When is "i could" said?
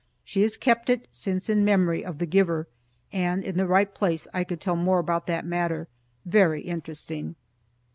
4.33-4.59